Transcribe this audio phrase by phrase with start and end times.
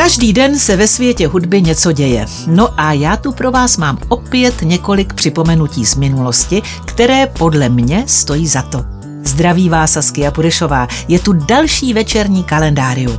[0.00, 2.26] Každý den se ve světě hudby něco děje.
[2.46, 8.04] No a já tu pro vás mám opět několik připomenutí z minulosti, které podle mě
[8.06, 8.84] stojí za to.
[9.24, 10.88] Zdraví vás Saskia Purešová.
[11.08, 13.18] Je tu další večerní kalendárium.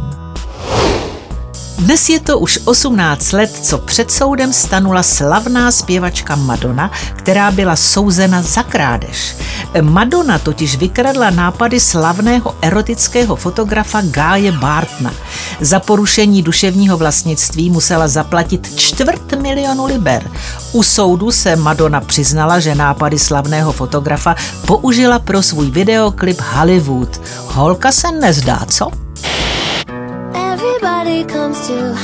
[1.80, 7.76] Dnes je to už 18 let, co před soudem stanula slavná zpěvačka Madonna, která byla
[7.76, 9.36] souzena za krádež.
[9.82, 15.14] Madonna totiž vykradla nápady slavného erotického fotografa Gáje Bartna.
[15.62, 20.32] Za porušení duševního vlastnictví musela zaplatit čtvrt milionu liber.
[20.74, 24.36] U soudu se Madonna přiznala, že nápady slavného fotografa
[24.68, 27.22] použila pro svůj videoklip Hollywood.
[27.48, 28.90] Holka se nezdá, co?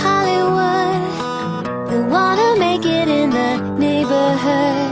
[0.03, 1.65] Hollywood.
[1.89, 4.86] They wanna make it in the neighborhood.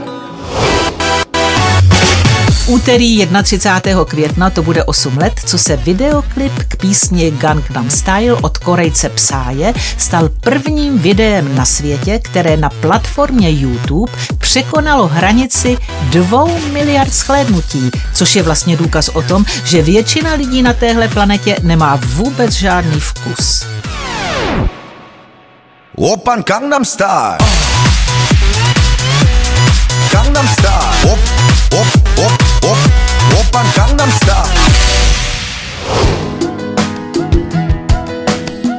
[2.66, 4.04] Úterý 31.
[4.04, 9.74] května to bude 8 let, co se videoklip k písni Gangnam Style od Korejce Psáje
[9.98, 18.36] stal prvním videem na světě, které na platformě YouTube překonalo hranici 2 miliard shlédnutí, což
[18.36, 23.66] je vlastně důkaz o tom, že většina lidí na téhle planetě nemá vůbec žádný vkus.
[25.96, 27.55] Open Gangnam Style.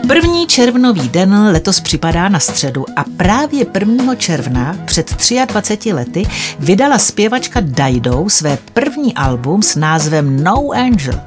[0.07, 4.15] První červnový den letos připadá na středu a právě 1.
[4.15, 5.15] června před
[5.47, 6.27] 23 lety
[6.59, 11.21] vydala zpěvačka Dido své první album s názvem No Angel.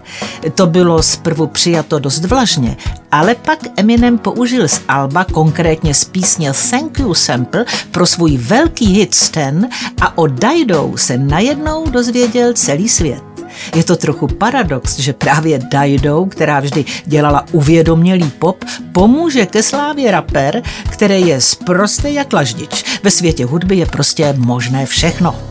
[0.55, 2.77] To bylo zprvu přijato dost vlažně,
[3.13, 8.87] ale pak Eminem použil z alba, konkrétně z písně Thank You Sample, pro svůj velký
[8.87, 9.69] hit Stan
[10.01, 13.30] a o Dido se najednou dozvěděl celý svět.
[13.75, 20.11] Je to trochu paradox, že právě Dido, která vždy dělala uvědomělý pop, pomůže ke slávě
[20.11, 23.01] rapper, který je sprostý jak laždič.
[23.03, 25.50] Ve světě hudby je prostě možné všechno.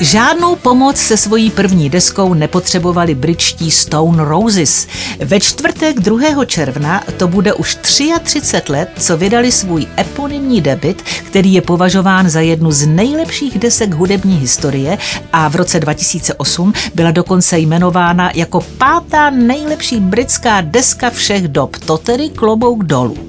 [0.00, 4.86] Žádnou pomoc se svojí první deskou nepotřebovali britští Stone Roses.
[5.24, 6.44] Ve čtvrtek 2.
[6.44, 12.40] června to bude už 33 let, co vydali svůj eponymní debit, který je považován za
[12.40, 14.98] jednu z nejlepších desek hudební historie
[15.32, 21.76] a v roce 2008 byla dokonce jmenována jako pátá nejlepší britská deska všech dob.
[21.76, 23.25] To tedy klobouk dolů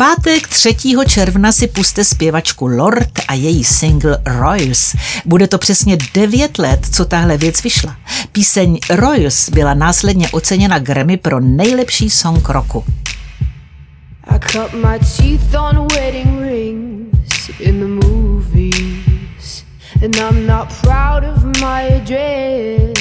[0.00, 0.74] pátek 3.
[1.08, 4.96] června si puste zpěvačku Lord a její single Royals.
[5.26, 7.96] Bude to přesně 9 let, co tahle věc vyšla.
[8.32, 12.84] Píseň Royals byla následně oceněna Grammy pro nejlepší song roku.
[14.28, 19.64] I cut my teeth on wedding rings in the movies
[20.04, 22.99] And I'm not proud of my address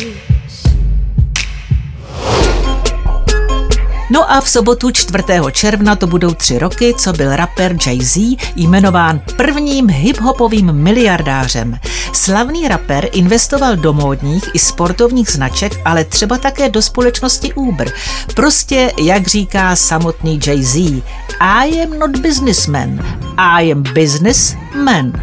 [4.11, 5.23] No a v sobotu 4.
[5.51, 11.79] června to budou tři roky, co byl rapper Jay-Z jmenován prvním hiphopovým miliardářem.
[12.13, 17.91] Slavný rapper investoval do módních i sportovních značek, ale třeba také do společnosti Uber.
[18.35, 21.03] Prostě, jak říká samotný Jay-Z,
[21.39, 22.99] I am not businessman,
[23.37, 25.13] I am businessman.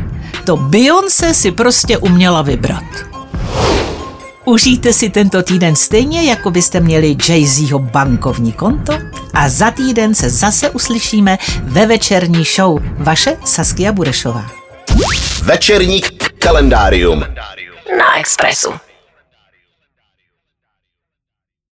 [0.45, 3.16] To Beyoncé si prostě uměla vybrat.
[4.49, 8.99] Užijte si tento týden stejně, jako byste měli Jay-Zho bankovní konto
[9.35, 12.83] a za týden se zase uslyšíme ve večerní show.
[12.99, 14.51] Vaše Saskia Burešová.
[15.43, 16.01] Večerní
[16.39, 17.21] kalendárium
[17.99, 18.86] na Expressu.